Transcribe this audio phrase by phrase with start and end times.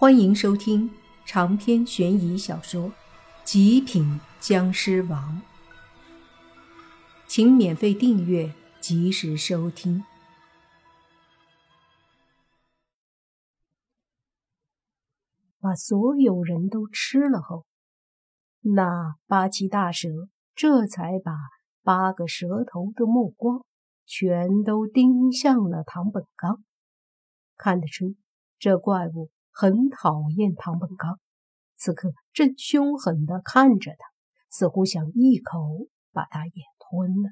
[0.00, 0.88] 欢迎收听
[1.26, 2.90] 长篇悬疑小说
[3.42, 5.42] 《极品僵尸王》，
[7.26, 10.04] 请免费订阅，及时收听。
[15.58, 17.66] 把所有人都吃了后，
[18.60, 20.08] 那八岐大蛇
[20.54, 21.32] 这才把
[21.82, 23.64] 八个蛇头的目光
[24.06, 26.62] 全都盯向了唐本刚。
[27.56, 28.14] 看得出，
[28.60, 29.28] 这怪物。
[29.60, 31.18] 很讨厌唐本刚，
[31.74, 34.06] 此刻正凶狠地看着他，
[34.48, 37.30] 似乎想一口把他也吞了。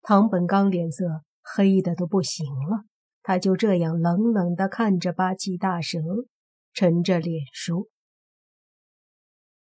[0.00, 2.86] 唐本刚脸色黑的都不行了，
[3.22, 5.98] 他就这样冷冷地看着八岐大蛇，
[6.72, 7.86] 沉着脸说：“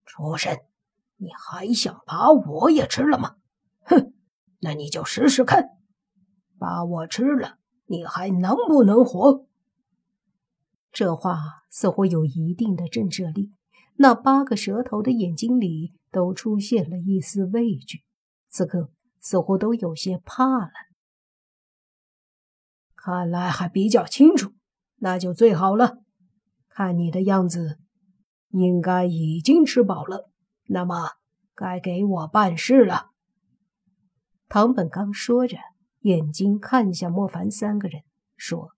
[0.07, 0.59] 畜生，
[1.17, 3.37] 你还想把我也吃了吗？
[3.81, 4.15] 哼，
[4.61, 5.69] 那你就试试看，
[6.59, 9.45] 把我吃了，你还能不能活？”
[10.97, 11.37] 这话
[11.69, 13.53] 似乎有一定的震慑力，
[13.97, 18.03] 那八个蛇头的眼睛里都出现了一丝畏惧，
[18.49, 18.91] 此刻
[19.21, 20.71] 似乎都有些怕了。
[22.95, 24.55] 看来还比较清楚，
[24.97, 25.99] 那就最好了。
[26.71, 27.79] 看你的样子，
[28.49, 30.31] 应该已经吃饱了，
[30.69, 31.11] 那么
[31.55, 33.11] 该给我办事了。
[34.49, 35.59] 唐本刚说着，
[36.01, 38.01] 眼睛看向莫凡三个人，
[38.39, 38.76] 说。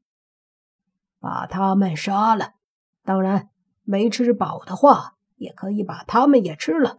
[1.21, 2.53] 把他们杀了，
[3.05, 3.49] 当然
[3.85, 6.99] 没吃饱的话，也可以把他们也吃了。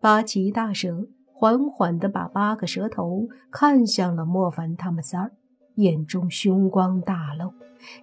[0.00, 5.32] 八岐大蛇缓缓地把八个蛇头看向了莫凡他们仨儿，
[5.76, 7.52] 眼中凶光大露，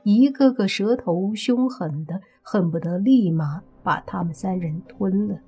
[0.04, 5.40] 一个个蛇头凶狠的恨不得立马把他们三人吞了，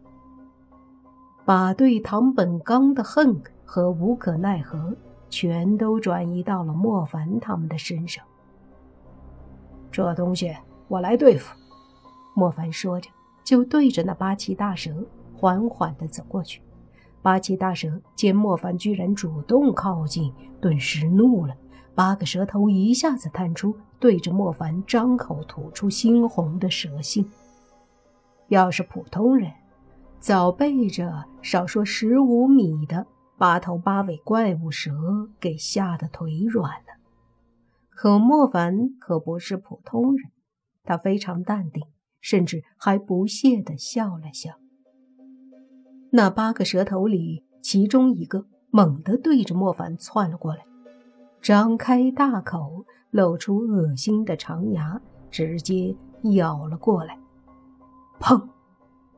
[1.46, 4.96] 把对唐本刚的恨和无可奈何
[5.30, 8.24] 全都转移到了莫凡他们的身上。
[10.00, 10.56] 这东西
[10.88, 11.54] 我来对付。”
[12.34, 13.10] 莫凡说着，
[13.44, 14.92] 就对着那八岐大蛇
[15.36, 16.62] 缓缓地走过去。
[17.22, 21.54] 八岐大蛇见莫凡居然主动靠近，顿时怒了，
[21.94, 27.30] 八个蛇头一下子探出，对着莫凡张口吐出猩红的蛇信。
[28.48, 29.52] 要是普通人，
[30.20, 33.06] 早被这少说十五米的
[33.38, 34.92] 八头八尾怪物蛇
[35.42, 36.89] 给吓得腿软了。
[38.02, 40.32] 可莫凡可不是普通人，
[40.86, 41.84] 他非常淡定，
[42.22, 44.54] 甚至还不屑地笑了笑。
[46.14, 50.66] 那八个蛇头里，其中一个猛地对着莫凡窜了过来，
[51.42, 55.94] 张开大口，露出恶心的长牙，直接
[56.36, 57.20] 咬了过来。
[58.18, 58.48] 砰！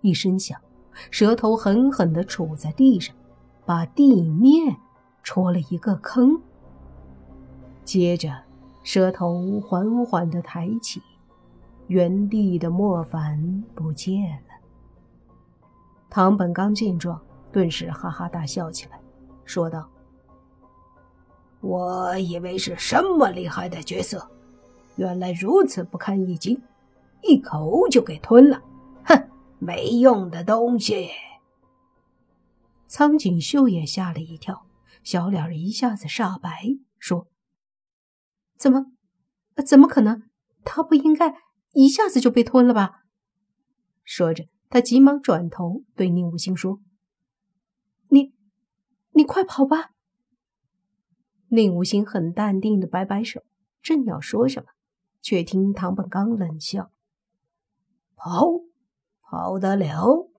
[0.01, 0.59] 一声响，
[1.11, 3.15] 蛇头狠狠地杵在地上，
[3.63, 4.75] 把地面
[5.21, 6.41] 戳了一个坑。
[7.83, 8.50] 接着。
[8.83, 11.01] 蛇头缓缓地抬起，
[11.87, 14.55] 原地的莫凡不见了。
[16.09, 17.21] 唐本刚见状，
[17.51, 18.99] 顿时哈哈大笑起来，
[19.45, 19.87] 说道
[21.61, 24.29] ：“我以为是什么厉害的角色，
[24.95, 26.59] 原来如此不堪一击，
[27.21, 28.61] 一口就给吞了。
[29.05, 31.09] 哼，没用的东西！”
[32.87, 34.65] 苍井秀也吓了一跳，
[35.03, 36.49] 小脸一下子煞白，
[36.99, 37.27] 说。
[38.61, 38.85] 怎么？
[39.65, 40.21] 怎么可能？
[40.63, 41.33] 他不应该
[41.73, 43.05] 一下子就被吞了吧？
[44.03, 46.79] 说着，他急忙转头对宁无心说
[48.09, 48.35] ：“你，
[49.13, 49.89] 你快跑吧！”
[51.49, 53.41] 宁无心很淡定的摆摆手，
[53.81, 54.69] 正要说什么，
[55.23, 56.91] 却听唐本刚冷笑
[58.15, 58.45] ：“跑，
[59.23, 60.29] 跑得了？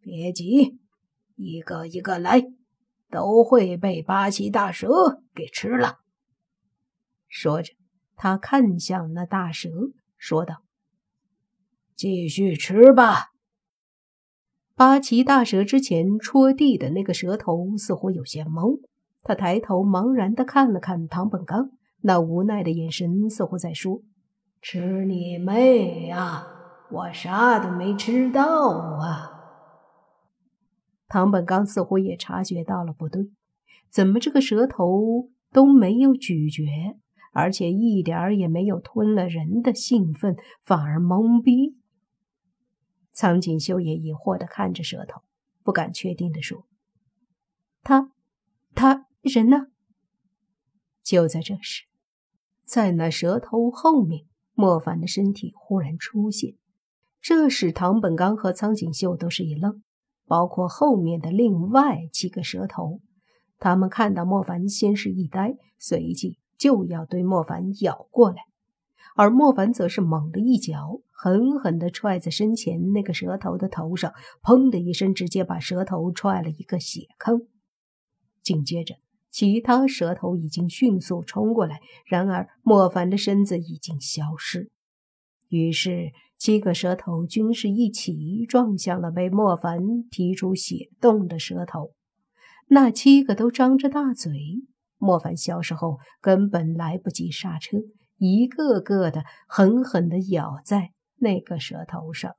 [0.00, 0.80] 别急，
[1.36, 2.42] 一个一个来，
[3.08, 6.00] 都会被八岐大蛇给吃了。”
[7.28, 7.72] 说着，
[8.16, 9.68] 他看向那大蛇，
[10.16, 10.62] 说道
[11.94, 13.32] ：“继续吃吧。”
[14.74, 18.80] 八岐大蛇之前戳地的那个蛇头似乎有些懵，
[19.22, 24.02] 他抬头茫然的看了看唐本刚，那无奈的眼神似乎在说
[24.62, 26.46] ：“吃你妹呀！
[26.90, 29.32] 我啥都没吃到啊！”
[31.08, 33.30] 唐本刚似乎也察觉到了不对，
[33.90, 36.64] 怎么这个蛇头都没有咀嚼？
[37.32, 41.76] 而且一点儿也没有吞了人的兴奋，反而懵逼。
[43.12, 45.22] 苍井秀也疑惑的看着舌头，
[45.62, 46.66] 不敢确定的说
[47.82, 48.12] ：“他，
[48.74, 49.66] 他人呢？”
[51.02, 51.84] 就在这时，
[52.64, 56.54] 在那蛇头后面，莫凡的身体忽然出现，
[57.20, 59.82] 这使唐本刚和苍锦秀都是一愣，
[60.26, 63.00] 包括后面的另外几个蛇头，
[63.58, 66.38] 他们看到莫凡，先是一呆，随即。
[66.58, 68.42] 就要对莫凡咬过来，
[69.16, 74.12] 而莫凡则是猛地一脚，狠狠地踹在身前那个蛇头的头上，
[74.42, 77.46] 砰的一声，直接把蛇头踹了一个血坑。
[78.42, 78.96] 紧接着，
[79.30, 84.70] 其他蛇头已经迅速冲过来，然而莫凡的身子已经消失。
[85.48, 91.92] 于是，七个蛇头均是一起撞向了被莫凡踢出血洞的蛇头。
[92.68, 94.32] 那七个都张着大嘴，
[94.98, 97.78] 莫凡消失后根本来不及刹车。
[98.16, 102.34] 一个个的狠狠地咬在那个蛇头上，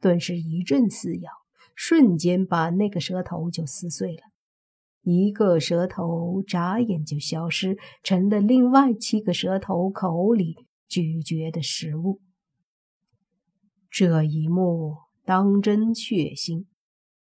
[0.00, 1.30] 顿时一阵撕咬，
[1.74, 4.22] 瞬间把那个蛇头就撕碎了。
[5.02, 12.20] 一个蛇头眨眼就消失，成了另外七个蛇头口里咀嚼的食物。
[13.88, 16.66] 这一幕当真血腥，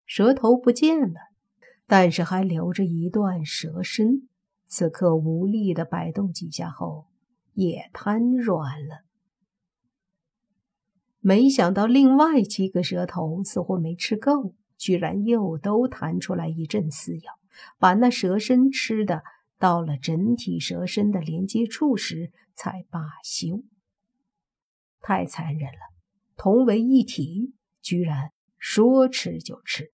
[0.06, 1.20] 蛇头不见了，
[1.86, 4.28] 但是还留着一段蛇身。
[4.68, 7.08] 此刻无力地摆动几下后。
[7.60, 9.02] 也瘫软了。
[11.20, 17.34] 没想到另外七个蛇头似乎没吃够，居然又都弹出来一阵撕咬，
[17.80, 19.24] 把那蛇身吃的
[19.58, 23.64] 到了整体蛇身的连接处时才罢休。
[25.02, 25.80] 太残忍了，
[26.36, 29.92] 同为一体，居然说吃就吃，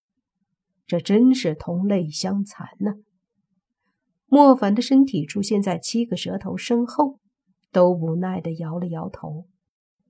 [0.86, 2.96] 这真是同类相残呢。
[4.34, 7.20] 莫凡的身体出现在七个蛇头身后。
[7.72, 9.48] 都无奈地摇了摇头，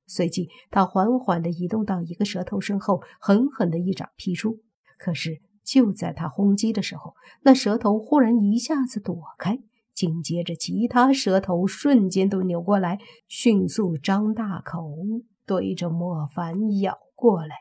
[0.05, 4.59] 随即他缓缓地移动到一个蛇头身后，狠狠地一掌劈出。
[4.97, 9.59] 可是就在他轰击的时候，那蛇头忽然一下子躲开，
[9.93, 12.99] 紧接着其他蛇头瞬间都扭过来，
[13.29, 14.93] 迅速张大口
[15.45, 17.55] 对着莫凡咬过来。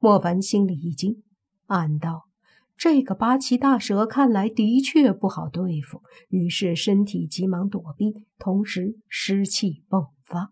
[0.00, 1.22] 莫凡心里一惊，
[1.66, 2.29] 暗道。
[2.80, 10.50] 这个八岐大蛇看来的确不好对付，于是身体急忙躲避，同时湿气迸发，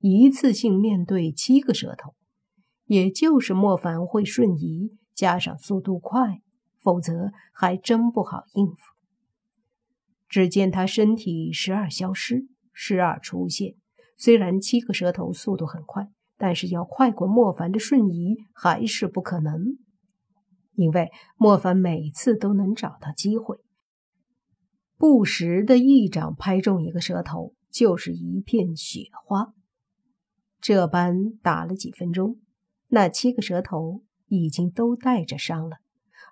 [0.00, 2.14] 一次性面对七个蛇头。
[2.86, 6.40] 也就是莫凡会瞬移，加上速度快，
[6.80, 8.76] 否则还真不好应付。
[10.26, 13.74] 只见他身体时而消失，时而出现。
[14.16, 19.76] 虽然七个蛇头速度很快，但是要快过莫凡的瞬移还是不可能。
[20.78, 23.58] 因为莫凡每次都能找到机会，
[24.96, 29.54] 不时的一掌拍中一个蛇头，就是一片雪花。
[30.60, 32.38] 这般打了几分钟，
[32.86, 35.78] 那七个蛇头已经都带着伤了，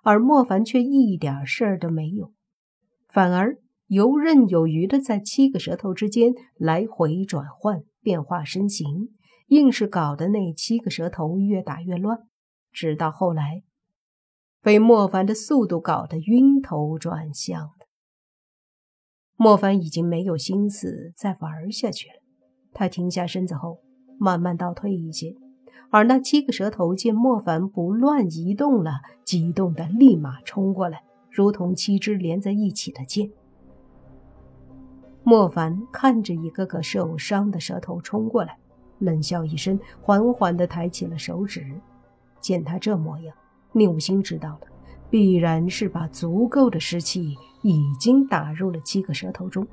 [0.01, 2.31] 而莫凡却一点事儿都没有，
[3.09, 3.57] 反而
[3.87, 9.09] 游刃有余的在七个蛇头之间来回转换，变化身形，
[9.47, 12.29] 硬是搞得那七个蛇头越打越乱，
[12.71, 13.63] 直到后来。
[14.67, 17.85] 被莫凡的速度搞得晕头转向的，
[19.37, 22.15] 莫凡已经没有心思再玩下去了。
[22.73, 23.77] 他停下身子后，
[24.19, 25.33] 慢慢倒退一些，
[25.89, 33.31] 而那七个蛇头见莫凡不乱移动了，激动的立马冲过来，如同七支连在一起的箭。
[35.23, 38.57] 莫凡看着一个个受伤的蛇头冲过来，
[38.99, 41.65] 冷笑一声，缓缓地抬起了手指。
[42.41, 43.33] 见他这模样。
[43.77, 44.61] 宁武星知道了，
[45.09, 49.67] 必然是把足够的湿气已经打入了七个蛇头中。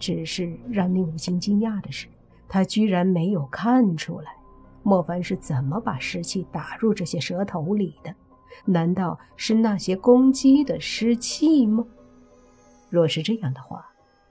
[0.00, 2.08] 只是让宁武星惊讶的是，
[2.48, 4.32] 他居然没有看出来
[4.82, 8.12] 莫凡是怎么把湿气打入这些蛇头里的。
[8.64, 11.86] 难道是那些攻击的湿气吗？
[12.90, 13.86] 若是这样的话，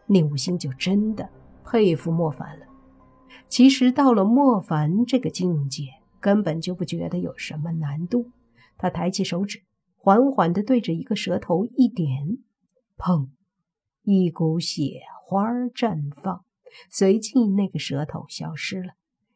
[0.05, 1.29] 宁武星就真的
[1.63, 2.65] 佩服莫凡了。
[3.47, 5.83] 其实到了莫凡这个境界，
[6.19, 8.29] 根本就不觉得有什么难度。
[8.77, 9.63] 他抬起手指，
[9.95, 12.37] 缓缓地对着一个蛇头一点，
[12.97, 13.29] 砰！
[14.03, 16.45] 一股血花绽放，
[16.89, 18.93] 随即那个蛇头消失了。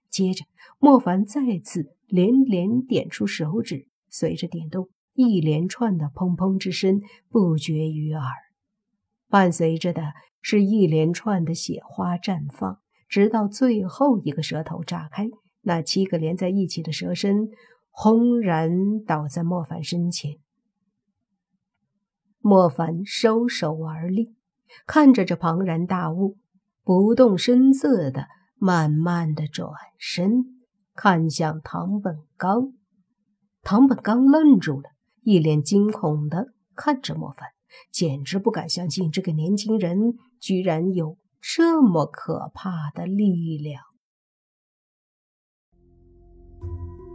[0.09, 0.45] 接着，
[0.79, 8.25] 莫凡再次连连点出手指，随着点动，一连串的砰砰之声不绝于耳，
[9.27, 12.79] 伴随着的是一连串的血花绽放，
[13.09, 15.29] 直到最后一个蛇头炸开，
[15.61, 17.49] 那七个连在一起的蛇身。
[17.91, 20.37] 轰然倒在莫凡身前，
[22.39, 24.33] 莫凡收手而立，
[24.87, 26.37] 看着这庞然大物，
[26.83, 29.69] 不动声色的慢慢的转
[29.99, 30.63] 身，
[30.95, 32.73] 看向唐本刚。
[33.61, 34.89] 唐本刚愣住了，
[35.21, 37.49] 一脸惊恐的看着莫凡，
[37.91, 43.83] 简直不敢相信这个年轻人居然有这么可怕的力量。